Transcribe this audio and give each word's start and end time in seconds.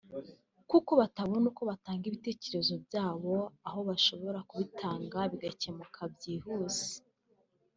kuko 0.69 0.91
batabona 1.01 1.45
uko 1.51 1.63
batanga 1.71 2.03
ibitekerezo 2.07 2.73
byabo 2.85 3.35
aho 3.67 3.79
bashobora 3.89 4.39
kubitanga 4.49 5.17
bigakemuka 5.31 5.99
byihuse 6.13 6.89